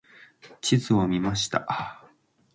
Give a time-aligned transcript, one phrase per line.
[0.61, 2.03] 地図を見ました。